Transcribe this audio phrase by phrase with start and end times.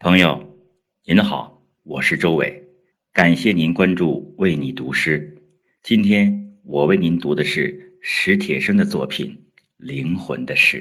[0.00, 0.56] 朋友，
[1.06, 2.62] 您好，我是周伟，
[3.12, 5.36] 感谢您关注为你读诗。
[5.82, 9.26] 今天我为您读的是史铁生的作品
[9.76, 10.78] 《灵魂的诗》。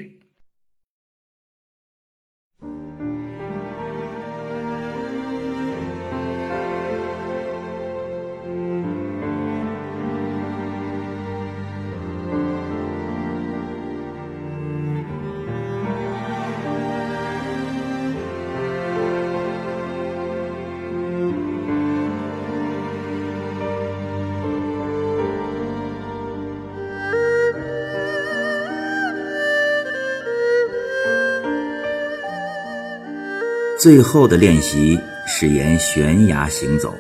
[33.78, 36.96] 最后的练习是沿悬崖行走。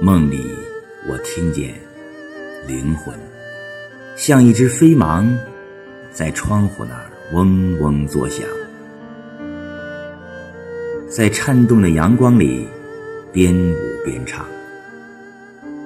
[0.00, 0.48] 梦里，
[1.06, 1.74] 我听见
[2.66, 3.14] 灵魂
[4.16, 5.38] 像一只飞芒，
[6.10, 8.46] 在窗户那儿嗡嗡作响，
[11.06, 12.66] 在颤动的阳光里
[13.30, 13.76] 边舞
[14.06, 14.46] 边唱，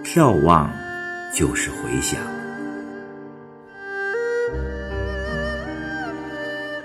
[0.05, 0.73] 眺望
[1.35, 2.21] 就是回响。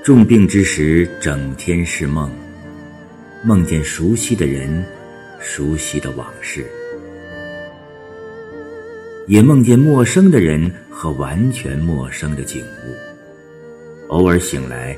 [0.03, 2.27] 重病之时，整天是梦。
[3.45, 4.83] 梦见熟悉的人，
[5.39, 6.65] 熟悉的往事，
[9.27, 14.11] 也梦见陌生的人和完全陌生的景物。
[14.11, 14.97] 偶尔醒来，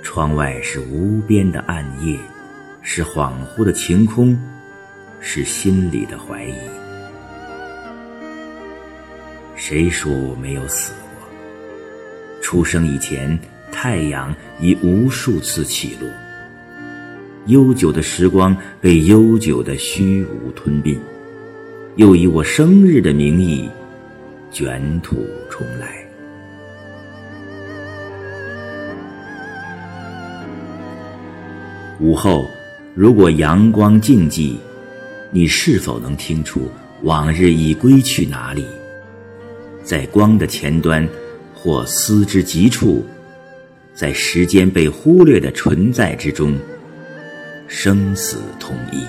[0.00, 2.16] 窗外是无边的暗夜，
[2.82, 4.40] 是恍惚的晴空，
[5.18, 6.54] 是心里的怀疑。
[9.56, 12.40] 谁说我没有死过？
[12.40, 13.36] 出生以前，
[13.72, 16.08] 太阳已无数次起落。
[17.48, 21.00] 悠久的时光被悠久的虚无吞并，
[21.96, 23.66] 又以我生日的名义
[24.52, 26.06] 卷土重来。
[32.00, 32.46] 午后，
[32.94, 34.56] 如果阳光静寂，
[35.30, 36.70] 你是否能听出
[37.02, 38.66] 往日已归去哪里？
[39.82, 41.08] 在光的前端，
[41.54, 43.02] 或思之极处，
[43.94, 46.54] 在时间被忽略的存在之中。
[47.68, 49.06] 生死同意。